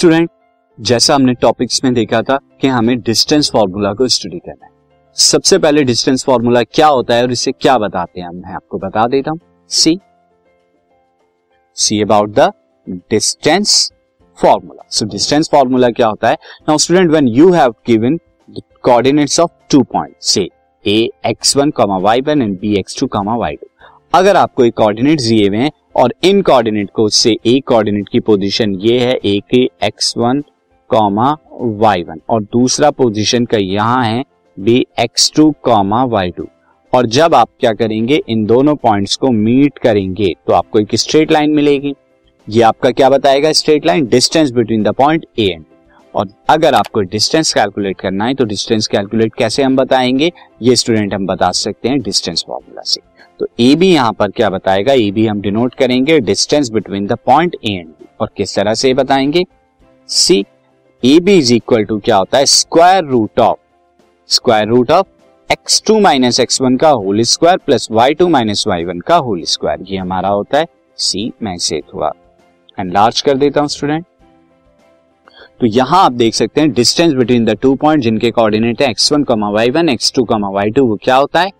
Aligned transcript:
Student 0.00 0.28
जैसा 0.78 1.14
हमने 1.14 1.32
topics 1.34 1.80
में 1.84 1.92
देखा 1.94 2.20
था 2.22 2.38
कि 2.60 2.66
हमें 2.66 3.00
डिस्टेंस 3.00 3.50
फॉर्मूला 3.50 3.92
को 3.94 4.06
स्टडी 4.08 4.38
करना 4.38 4.66
है। 4.66 4.70
सबसे 5.16 5.58
पहले 5.58 5.82
डिस्टेंस 5.84 6.24
फॉर्मूला 6.24 6.62
क्या 6.62 6.86
होता 6.86 7.14
है 7.14 7.22
और 7.22 7.32
इसे 7.32 7.52
क्या 7.52 7.76
बताते 7.78 8.20
हैं? 8.20 8.28
मैं 8.28 8.54
आपको 8.54 8.78
बता 8.78 9.06
देता 9.06 9.30
हूँ। 9.30 9.40
See 9.70 9.98
see 11.76 12.00
about 12.02 12.30
the 12.30 12.50
distance 13.10 13.92
formula 14.38 14.86
so 14.90 15.06
distance 15.06 15.50
formula 15.52 15.88
क्या 15.90 16.08
होता 16.08 16.28
है? 16.28 16.36
Now 16.68 16.78
student 16.78 17.10
when 17.10 17.28
you 17.28 17.52
have 17.52 17.74
given 17.86 18.18
coordinates 18.82 19.40
of 19.40 19.50
two 19.70 19.82
point 19.82 20.14
से 20.22 20.48
A 20.84 20.98
x 21.26 21.56
one 21.56 21.70
comma 21.70 21.98
y 21.98 22.20
one 22.20 22.42
and 22.42 22.58
B 22.60 22.76
x 22.78 23.00
two 23.00 23.06
comma 23.06 23.36
y 23.36 23.56
two 23.56 23.69
अगर 24.12 24.36
आपको 24.36 24.64
एक 24.64 24.74
coordinate 24.74 25.20
दिए 25.20 25.48
हुए 25.48 25.56
हैं 25.56 25.70
और 25.96 26.12
इन 26.24 26.40
कोऑर्डिनेट 26.42 26.88
को 26.94 27.08
से 27.08 27.36
एक 27.46 27.66
कोऑर्डिनेट 27.68 28.08
की 28.08 28.20
पोजीशन 28.20 28.74
ये 28.80 28.98
है 28.98 29.12
ए 29.14 29.40
के 29.50 29.62
x 29.86 30.12
one 30.18 30.42
comma 30.90 31.36
y 31.52 32.02
one 32.02 32.20
और 32.30 32.42
दूसरा 32.42 32.90
पोजीशन 32.90 33.44
का 33.44 33.58
यहाँ 33.58 34.04
है 34.04 34.24
B 34.58 34.84
x 35.00 35.30
two 35.36 35.50
comma 35.62 36.02
y 36.06 36.30
two 36.30 36.46
और 36.92 37.06
जब 37.06 37.34
आप 37.34 37.48
क्या 37.60 37.72
करेंगे, 37.72 38.20
इन 38.28 38.44
दोनों 38.46 38.74
पॉइंट्स 38.76 39.16
को 39.16 39.30
मीट 39.30 39.78
करेंगे 39.78 40.34
तो 40.46 40.52
आपको 40.52 40.78
एक 40.78 40.94
स्ट्रेट 40.96 41.32
लाइन 41.32 41.50
मिलेगी। 41.50 41.94
ये 42.48 42.62
आपका 42.62 42.90
क्या 42.90 43.10
बताएगा 43.10 43.52
straight 43.52 43.86
line 43.86 44.06
distance 44.06 44.50
between 44.50 44.82
the 44.82 44.92
point 44.94 45.26
A 45.38 45.44
and 45.44 45.64
और 46.14 46.28
अगर 46.48 46.74
आपको 46.74 47.00
डिस्टेंस 47.00 47.52
कैलकुलेट 47.54 48.00
करना 48.00 48.24
है 48.24 48.34
तो 48.34 48.44
डिस्टेंस 48.44 48.86
कैलकुलेट 48.86 49.34
कैसे 49.34 49.62
हम 49.62 49.76
बताएँगे? 49.76 50.32
ये 50.62 50.76
स्टूडेंट 50.76 51.14
हम 51.14 51.26
बता 51.26 51.50
सकते 51.52 51.88
हैं 51.88 52.00
डिस्टेंस 52.00 52.44
फॉर्मूला 52.48 52.82
से। 52.82 53.00
तो 53.40 53.46
ए 53.60 53.74
बी 53.74 53.92
यहाँ 53.92 54.12
पर 54.12 54.30
क्या 54.30 54.50
बताएगा? 54.50 54.92
ए 54.92 55.10
बी 55.10 55.26
हम 55.26 55.40
डिनोट 55.40 55.74
करेंगे 55.74 56.18
distance 56.20 56.70
between 56.70 57.06
the 57.06 57.18
point 57.26 57.56
A 57.64 57.72
and 57.72 57.88
B 57.88 58.06
और 58.20 58.30
किस 58.36 58.56
तरह 58.56 58.74
से 58.74 58.92
बताएँगे? 58.94 59.44
See 60.08 60.44
A 61.02 61.18
B 61.20 61.38
is 61.38 61.54
equal 61.54 61.84
to 61.84 61.98
क्या 61.98 62.16
होता 62.16 62.38
है? 62.38 62.46
Square 62.46 63.04
root 63.04 63.40
of 63.40 63.58
square 64.30 64.68
root 64.68 64.90
of 64.90 65.06
x 65.50 65.82
two 65.86 65.98
minus 66.00 66.40
x 66.40 66.60
one 66.60 66.76
का 66.76 66.88
whole 66.88 67.22
square 67.22 67.58
plus 67.58 67.88
y 67.90 68.14
two 68.14 68.28
minus 68.28 68.64
y 68.66 68.84
one 68.84 69.00
का 69.00 69.16
होल 69.18 69.42
स्क्वायर 69.44 69.82
ये 69.82 69.96
हमारा 69.96 70.28
होता 70.28 70.58
है 70.58 70.66
सी 70.98 71.32
मैं 71.42 71.54
इसे 71.54 71.80
थोड़ा 71.94 72.12
एनलार्ज 72.78 73.20
कर 73.20 73.38
देता 73.38 73.60
हूँ 73.60 73.68
स्टूडेंट 73.68 74.04
तो 75.60 75.66
यहाँ 75.66 76.02
आप 76.04 76.12
देख 76.12 76.34
सकते 76.34 76.60
हैं 76.60 76.70
distance 76.72 77.12
between 77.14 77.44
the 77.44 77.56
two 77.62 77.74
point 77.74 78.02
जिनके 78.02 78.30
coordinate 78.30 78.80
x 78.82 79.12
one 79.12 79.24
comma 79.24 79.48
y 79.50 79.70
one 79.70 79.88
x 79.88 80.12
two 80.12 80.22
comma 80.24 80.48
y 80.50 80.70
two 80.70 80.84
वो 80.86 80.96
क्या 81.02 81.16
होता 81.16 81.40
है? 81.40 81.50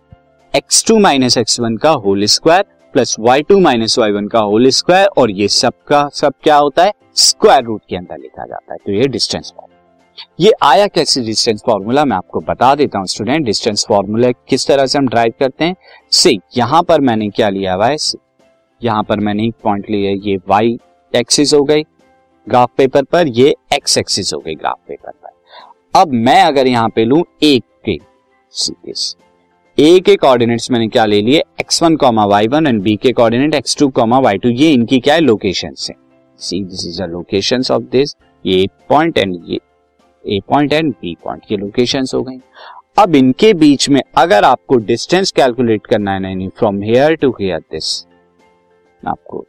X 0.54 0.84
two 0.86 0.98
minus 0.98 1.36
x 1.38 1.58
one 1.60 1.76
का 1.76 1.90
whole 2.04 2.24
square 2.26 2.64
plus 2.94 3.14
y 3.20 3.42
two 3.42 3.58
minus 3.60 3.98
y 3.98 4.12
one 4.12 4.28
का 4.28 4.40
होल 4.40 4.68
स्क्वायर 4.70 5.08
और 5.18 5.30
ये 5.30 5.48
सब 5.48 5.72
का, 5.88 6.08
सब 6.08 6.32
क्या 6.42 6.56
होता 6.56 6.84
है? 6.84 6.92
स्क्वायर 7.16 7.64
रूट 7.64 7.82
के 7.88 7.96
अंदर 7.96 8.18
लिखा 8.18 8.46
जाता 8.46 8.72
है। 8.72 8.78
तो 8.78 8.92
ये 8.92 9.08
डिस्टेंस 9.08 9.52
फॉर्मूला 9.56 9.68
ये 10.40 10.52
आया 10.62 10.86
कैसे 10.86 11.20
डिस्टेंस 11.20 11.62
फॉर्मूला 11.66 12.04
मैं 12.04 12.16
आपको 12.16 12.40
बता 12.40 12.74
देता 12.74 12.98
हूँ 12.98 13.06
स्टूडेंट 13.06 13.46
डिस्टेंस 13.46 13.84
फॉर्मूला 13.88 14.30
किस 14.48 14.66
तरह 14.66 14.86
से 14.86 14.98
हम 14.98 15.08
ड्राइव 15.08 15.32
करते 15.40 15.64
हैं। 15.64 15.76
से 16.12 16.36
यहाँ 16.56 16.82
पर 16.82 17.00
मैंने 17.00 17.28
क्या 17.28 17.48
लिया 17.48 17.74
हुआ 17.74 17.88
है? 17.88 17.96
यहाँ 18.80 19.02
पर 19.02 19.20
मैंने 19.20 19.46
एक 19.46 19.54
पॉइंट 19.64 19.90
लिया 19.90 20.18
ये 20.22 20.36
वाई 20.48 20.78
एक्सिस 21.14 21.54
हो 21.54 21.62
गई। 21.64 21.84
ग्राफ 22.50 22.70
पेपर 22.76 23.02
पर, 23.04 23.26
ये 23.28 23.54
एक्स 23.74 23.96
एक्सिस 23.98 24.32
हो 24.34 24.38
गई 24.38 24.54
ग्राफ 24.54 24.78
पेपर 24.88 25.10
पर। 25.12 25.30
अब 25.94 26.12
मैं 26.18 26.42
अगर 26.42 26.66
यहाँ 26.66 26.88
पे 26.88 27.04
लू 27.04 27.24
एक 27.42 27.64
के 27.88 27.98
ए 29.78 30.00
के 30.00 30.14
कोऑर्डिनेट्स 30.16 30.70
मैंने 30.70 30.86
क्या 30.88 31.04
ले 31.06 31.20
लिए? 31.22 31.42
X 31.60 31.82
one 31.82 31.96
comma 31.96 32.24
y 32.26 32.48
one 32.48 32.66
and 32.66 32.80
B 32.82 32.94
के 32.96 33.12
coordinate 33.12 33.54
x 33.54 33.76
two 33.78 33.88
comma 33.90 34.18
y 34.18 34.38
two 34.38 34.48
ये 34.50 34.70
इनकी 34.72 34.98
क्या 35.00 35.14
है? 35.14 35.20
लोकेशन 35.20 35.74
है। 35.80 35.94
See 36.38 36.62
this 36.64 36.86
is 36.86 37.02
location 37.02 37.62
of 37.72 37.82
this 37.92 38.14
ये 38.44 38.66
पॉइंट 38.88 39.18
एंड 39.18 39.36
ये 39.46 39.58
A 40.24 40.40
point 40.48 40.72
and 40.72 40.92
B 40.92 41.16
point 41.24 41.42
ये 41.50 41.56
लोकेशन 41.56 42.04
हो 42.14 42.22
गई। 42.22 42.38
अब 42.98 43.14
इनके 43.16 43.52
बीच 43.54 43.88
में 43.88 44.00
अगर 44.18 44.44
आपको 44.44 44.76
डिस्टेंस 44.76 45.30
कैलकुलेट 45.32 45.86
करना 45.86 46.12
है, 46.12 46.20
नहीं 46.20 46.48
from 46.58 46.82
here 46.82 47.14
to 47.14 47.30
here 47.40 47.60
this 47.72 48.04
आपको 49.02 49.44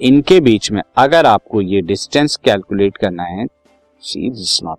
इनके 0.00 0.40
बीच 0.40 0.70
में 0.70 0.82
अगर 0.96 1.26
आपको 1.26 1.60
ये 1.60 1.80
डिस्टेंस 1.82 2.36
कैलकुलेट 2.36 2.96
करना 2.96 3.24
है 3.24 3.46
सी 4.02 4.30
दिस 4.30 4.58
नॉट 4.64 4.78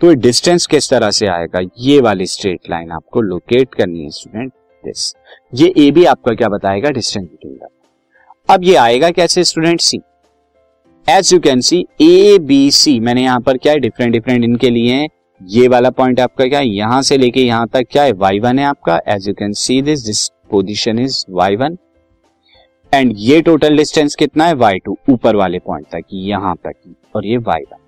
तो 0.00 0.12
डिस्टेंस 0.14 0.66
किस 0.66 0.88
तरह 0.90 1.10
से 1.10 1.26
आएगा? 1.26 1.60
ये 1.78 2.00
वाली 2.00 2.26
स्ट्रेट 2.26 2.70
लाइन 2.70 2.90
आपको 2.92 3.20
लोकेट 3.20 3.74
करनी 3.74 4.02
है 4.02 4.10
स्टूडेंट 4.10 4.52
दिस 4.84 5.14
ये 5.54 5.72
ए 5.78 5.90
बी 5.90 6.04
आपका 6.04 6.34
क्या 6.34 6.48
बताएगा? 6.48 6.90
डिस्टेंस 6.90 7.24
बिटवीन 7.24 7.58
अब 8.48 8.64
ये 8.64 8.74
आएगा 8.76 9.10
कैसे 9.10 9.44
student 9.44 9.80
see 9.80 10.00
as 11.06 11.32
you 11.32 11.38
can 11.40 11.60
see 11.60 11.78
A 12.02 12.38
B 12.40 12.70
C 12.70 12.98
मैंने 13.00 13.22
यहाँ 13.22 13.40
पर 13.40 13.58
क्या 13.58 13.72
है? 13.72 13.78
डिफरेंट 13.78 14.12
डिफरेंट 14.12 14.44
इनके 14.44 14.70
लिए 14.70 14.92
हैं। 14.92 15.08
ये 15.40 15.68
वाला 15.68 15.90
पॉइंट 15.90 16.20
आपका 16.20 16.46
क्या 16.46 16.58
है? 16.58 16.68
यहाँ 16.68 17.00
से 17.02 17.16
लेके 17.18 17.40
यहाँ 17.40 17.68
तक 17.68 17.86
क्या 17.90 18.02
है? 18.02 18.12
वाई 18.14 18.38
वन 18.40 18.58
है 18.58 18.64
आपका। 18.64 19.00
As 19.08 19.28
you 19.28 19.34
can 19.34 19.52
see 19.54 19.80
this 19.82 20.04
this 20.06 20.28
position 20.50 20.98
is 20.98 21.24
y 21.30 21.56
one 21.56 21.76
and 22.94 23.12
ये 23.18 23.40
टोटल 23.42 23.76
डिस्टेंस 23.76 24.14
कितना 24.14 24.46
है? 24.46 24.54
वाई 24.54 24.78
टू 24.78 24.96
ऊपर 25.10 25.36
वाले 25.36 25.58
पॉइंट 25.58 25.86
तक, 25.86 26.02
यहाँ 26.12 26.54
तक, 26.56 26.74
और 27.16 27.26
ये 27.26 27.36
वाई 27.38 27.62
वन 27.62 27.78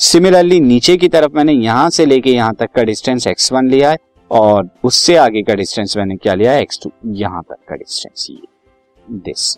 सिमिलरली 0.00 0.58
नीचे 0.60 0.96
की 0.96 1.08
तरफ़ 1.08 1.36
मैंने 1.36 1.52
यहाँ 1.52 1.88
से 1.90 2.06
लेके 2.06 2.30
यहाँ 2.30 2.54
तक 2.54 2.70
का 2.74 2.82
डिस्टेंस 2.84 3.26
एक्स 3.26 3.52
वन 3.52 3.68
लिया 3.68 3.90
है, 3.90 3.98
और 4.30 4.68
उससे 4.84 5.16
आगे 5.16 5.42
का 5.42 5.54
डिस्टेंस 5.54 5.96
मैंने 5.96 6.16
क्या 6.16 6.34
लिया 6.34 6.52
है? 6.52 6.62
एक्स 6.62 6.80
टू 6.82 6.90
यहाँ 7.14 7.42
तक 7.42 7.56
का 7.68 7.76
डिस्टेंस 7.76 8.26
ये 8.30 8.40
दिस 9.06 9.56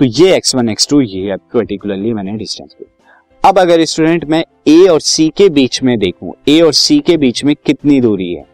तो 0.00 0.04
ये 0.04 0.34
एक्स 0.36 0.54
वन 0.54 0.68
एक्स 0.68 0.88
टू 0.88 1.00
ये 1.00 1.36
पर्टिकुलरली 1.54 2.12
मैंने 2.14 2.36
डिस्टेंस 2.36 2.74
लिया. 2.80 2.96
अब 3.42 3.58
अगर 3.58 3.84
स्टूडेंट 3.84 4.24
मैं 4.24 4.44
ए 4.68 4.86
और 4.88 5.00
सी 5.00 5.28
के 5.36 5.48
बीच 5.50 5.82
में 5.82 5.98
देखूँ 5.98 6.32
ए 6.48 6.60
और 6.60 6.72
सी 6.74 6.98
के 7.00 7.16
बीच 7.16 7.44
में 7.44 7.54
कितनी 7.56 8.00
दूरी 8.00 8.32
है? 8.32 8.44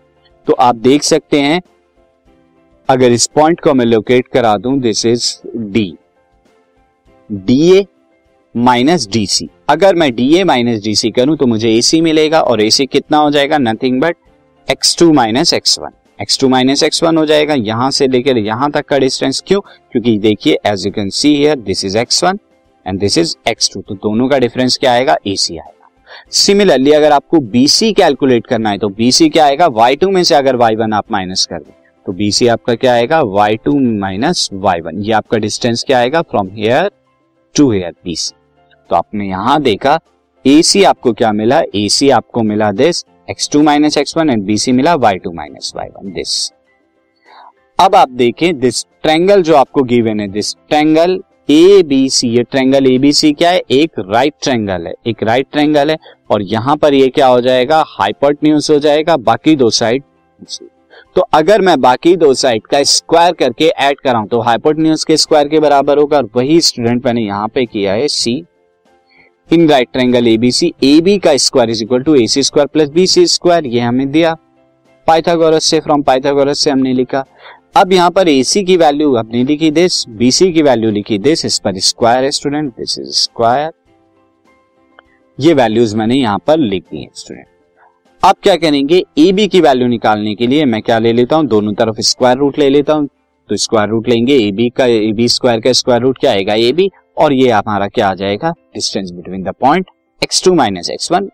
तो 0.46 0.52
आप 0.54 0.76
देख 0.76 1.02
सकते 1.02 1.40
हैं 1.40 1.60
अगर 2.88 3.12
इस 3.12 3.26
पॉइंट 3.26 3.60
को 3.60 3.72
मैं 3.74 3.84
लोकेट 3.84 4.26
करा 4.28 4.56
दूँ 4.56 4.78
this 4.80 5.04
is 5.06 5.24
D 5.56 5.92
D 7.30 7.56
A 7.72 7.84
minus 8.54 9.06
D 9.12 9.26
C 9.26 9.48
अगर 9.68 9.94
मैं 9.94 10.10
D 10.14 10.34
A 10.36 10.44
minus 10.44 10.82
D 10.82 10.94
C 10.96 11.10
करूँ 11.10 11.36
तो 11.36 11.46
मुझे 11.46 11.70
ए 11.70 11.80
सी 11.82 12.00
मिलेगा 12.00 12.40
और 12.40 12.60
ए 12.62 12.68
सी 12.70 12.86
कितना 12.86 13.18
हो 13.18 13.30
जाएगा? 13.30 13.58
Nothing 13.58 14.00
but 14.00 14.16
x 14.68 14.96
two 14.98 15.12
minus 15.12 15.52
x 15.54 15.78
one 15.78 15.90
x 16.22 16.38
two 16.40 16.48
minus 16.48 16.82
x 16.82 17.02
one 17.02 17.18
हो 17.18 17.24
जाएगा। 17.26 17.54
यहाँ 17.54 17.90
से 17.90 18.06
लेकर 18.08 18.38
यहाँ 18.38 18.70
तक 18.70 18.84
का 18.88 18.98
डिस्टेंस 18.98 19.42
क्यों? 19.46 19.60
क्योंकि 19.60 20.16
देखिए 20.18 20.58
as 20.66 20.86
you 20.86 20.92
can 20.92 21.10
see 21.10 21.34
here 21.36 21.58
this 21.60 21.84
is 21.84 21.98
x 21.98 22.22
one 22.24 22.38
and 22.86 23.00
this 23.00 23.18
is 23.18 23.34
x 23.48 23.70
two 23.74 23.80
तो 23.80 23.94
दोनों 23.94 24.28
का 24.28 24.38
डिफरेंस 24.38 24.76
क्या 24.76 24.92
आएगा? 24.92 25.16
ए 25.26 25.34
सी 25.36 25.56
आएगा। 25.56 25.88
सिमिलरली 26.32 26.92
अगर 26.92 27.12
आपको 27.12 27.40
बीसी 27.40 27.92
कैलकुलेट 27.92 28.46
करना 28.46 28.70
है 28.70 28.78
तो 28.78 28.88
बीसी 28.88 29.28
क्या 29.28 29.46
आएगा? 29.46 29.66
वाई 29.66 29.96
टू 29.96 30.10
में 30.10 30.22
से 30.24 30.34
अगर 30.34 30.56
वाई 30.56 30.76
वन 30.76 30.92
आप 30.92 31.12
माइनस 31.12 31.46
कर 31.50 31.58
दें 31.58 31.72
तो 32.06 32.12
बीसी 32.12 32.46
आपका 32.48 32.74
क्या 32.74 32.92
आएगा? 32.94 33.20
Y 33.22 33.56
two 33.56 33.72
minus 34.00 34.48
y 34.54 34.80
one 34.80 35.02
ये 35.04 35.12
आपका 35.12 35.38
डिस्टेंस 35.38 35.84
क्या 35.86 35.98
आएगा? 35.98 36.22
From 36.22 36.48
here 36.54 36.90
to 37.54 37.70
here 37.70 37.94
BC 38.04 38.34
तो 38.90 38.96
आपने 38.96 39.28
यहाँ 39.28 39.60
देखा 39.62 39.98
सी 40.44 40.82
आपको 40.84 41.12
क्या 41.12 41.32
मिला? 41.32 41.60
सी 41.76 42.10
आपको 42.10 42.42
मिला 42.42 42.70
this 42.72 43.04
x 43.30 43.48
two 43.52 43.62
minus 43.62 43.96
x 43.98 44.16
one 44.16 44.30
and 44.30 44.56
see 44.56 44.72
मिला 44.72 44.94
y 44.96 45.18
two 45.18 45.32
minus 45.32 45.72
y 45.76 45.88
one 45.88 46.12
this 46.12 46.50
अब 47.78 47.94
आप 47.94 48.10
देखें 48.10 48.58
दिस 48.60 48.84
ट्रैंगल 49.02 49.42
जो 49.42 49.56
आपको 49.56 49.82
गिवन 49.84 50.20
है 50.20 50.28
this 50.28 50.54
triangle 50.68 51.20
A 51.50 51.82
B 51.86 52.08
C 52.10 52.28
ये 52.28 52.42
ट्रैंगल 52.42 52.86
ए 52.86 52.96
बी 52.98 53.12
सी 53.12 53.32
क्या 53.32 53.50
है? 53.50 53.60
एक 53.70 53.98
राइट 54.00 54.34
ट्रैंगल 54.42 54.86
है, 54.86 54.94
एक 55.06 55.22
राइट 55.22 55.46
ट्रैंगल 55.52 55.90
है। 55.90 55.96
और 56.30 56.42
यहाँ 56.42 56.76
पर 56.76 56.94
ये 56.94 57.08
क्या 57.08 57.26
हो 57.26 57.40
जाएगा? 57.40 57.82
हाइपोटन्यूज 57.88 58.70
हो 58.70 58.78
जाएगा, 58.78 59.16
बाकी 59.18 59.56
दो 59.56 59.70
साइड 59.70 60.02
तो 61.16 61.22
अगर 61.34 61.60
मैं 61.60 61.80
बाकी 61.80 62.14
दो 62.16 62.32
साइड 62.34 62.66
का 62.66 62.82
स्क्वायर 62.82 63.32
करके 63.32 63.68
ऐड 63.80 64.00
कराऊं 64.00 64.26
तो 64.26 64.40
हाइपोटन्यूज 64.40 65.04
के 65.04 65.16
स्क्वायर 65.16 65.48
के 65.48 65.60
बराबर 65.60 65.98
होगा 65.98 66.16
और 66.16 66.28
वही 66.36 66.60
स्टूडेंट 66.60 67.06
मैंने 67.06 67.22
यहाँ 67.22 67.48
पे 67.48 67.64
किया 67.66 67.92
है 67.92 68.08
see 68.08 68.34
in 69.50 69.68
right 69.68 69.88
triangle 69.92 70.28
ABC 70.28 70.72
A 70.84 71.00
B 71.00 71.16
का 71.18 71.36
square 71.36 71.70
is 71.70 71.82
equal 71.84 72.02
to 72.02 72.14
A 72.14 72.26
C 72.26 72.42
square 72.42 72.66
plus 72.66 72.88
B 72.88 73.06
C 73.06 73.26
square 73.26 73.66
ये 73.66 73.80
हमें 73.80 74.10
दिया। 74.10 74.34
पाइथागोरस 75.06 75.64
से 75.64 75.80
फ्रॉम 75.80 76.02
पाइथागोरस 76.02 76.58
से 76.58 76.70
हमने 76.70 76.92
लिखा। 76.92 77.24
अब 77.76 77.92
यहाँ 77.92 78.10
पर 78.10 78.28
ए 78.28 78.42
सी 78.42 78.64
की 78.64 78.76
वैल्यू 78.76 79.16
हमने 79.16 79.44
लिखी 79.44 79.70
दिस 79.72 80.04
बी 80.10 80.30
सी 80.30 80.52
की 80.52 80.62
वैल्यू 80.62 80.90
लिखी 80.90 81.18
दिस 81.20 81.44
इस 81.44 81.58
पर 81.58 81.78
स्क्वायर 81.80 82.24
है 82.24 82.30
स्टूडेंट 82.32 82.72
दिस 82.72 82.98
इज़ 82.98 83.10
स्क्वायर 83.22 83.72
ये 85.38 85.54
वैल्यूज़ 85.54 85.96
मैंने 85.96 86.16
यहाँ 86.16 86.38
पर 86.46 86.58
लिख 86.58 86.84
दी 86.84 87.02
है 87.02 87.08
स्टूडेंट 87.14 87.55
अब 88.26 88.36
क्या 88.42 88.54
करेंगे? 88.56 89.02
ए 89.18 89.32
बी 89.32 89.46
की 89.48 89.60
वैल्यू 89.60 89.86
निकालने 89.88 90.34
के 90.34 90.46
लिए 90.46 90.64
मैं 90.64 90.80
क्या 90.82 90.98
ले 90.98 91.12
लेता 91.12 91.36
हूँ? 91.36 91.46
दोनों 91.46 91.72
तरफ़ 91.74 92.00
स्क्वायर 92.00 92.36
रूट 92.38 92.58
ले 92.58 92.68
लेता 92.68 92.92
हूँ। 92.92 93.08
तो 93.50 93.56
स्क्वायर 93.56 93.88
रूट 93.88 94.08
लेंगे। 94.08 94.36
ए 94.38 94.50
बी 94.52 94.68
का 94.68 94.86
ए 94.86 95.12
बी 95.16 95.28
स्क्वायर 95.28 95.60
का 95.60 95.72
स्क्वायर 95.72 96.00
रूट 96.02 96.18
क्या 96.18 96.30
आएगा? 96.30 96.54
ए 96.54 96.72
बी 96.72 96.88
और 97.18 97.32
ये 97.32 97.50
हमारा 97.50 97.88
क्या 97.88 98.08
आ 98.08 98.14
जाएगा? 98.14 98.50
Distance 98.74 99.10
between 99.10 99.42
the 99.42 99.52
point 99.60 99.90
x 100.22 100.42
two 100.44 100.54
minus 100.54 100.90
x 100.90 101.10
one 101.12 101.28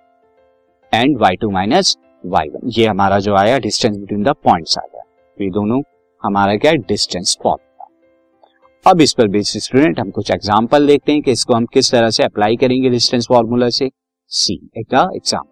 and 0.92 1.16
y 1.18 1.36
two 1.36 1.50
minus 1.50 1.96
y 2.24 2.48
one 2.48 2.70
ये 2.78 2.86
हमारा 2.86 3.18
जो 3.18 3.34
आया 3.36 3.58
डिस्टेंस 3.58 3.96
बिटवीन 3.96 4.22
द 4.22 4.34
पॉइंट्स 4.44 4.78
आ 4.78 4.82
गया। 4.82 5.02
तो 5.02 5.44
ये 5.44 5.50
दोनों, 5.50 5.80
हमारा 6.22 6.56
क्या 6.56 6.72
डिस्टेंस 6.72 7.36
फॉर्मूला 7.42 8.90
अब 8.90 9.00
इस 9.00 9.12
पर 9.12 9.28
बेसिस 9.28 9.64
स्टूडेंट 9.64 10.00
हम 10.00 10.10
कुछ 10.10 10.30
एग्ज़ाम्पल 10.30 10.86
देखते 10.86 11.12
हैं 11.12 11.22
कि 11.22 11.30
इसको 11.30 11.54
हम 11.54 11.66
किस 11.74 11.90
तरह 11.92 12.10
से 12.10 12.22
अप्लाई 12.24 12.56
करेंगे 12.56 12.90
डिस्टेंस 12.90 13.28
फॉर्मूला 13.28 13.70
से। 13.70 13.90
सी 14.30 14.54
एक 14.54 14.94
example 14.94 15.51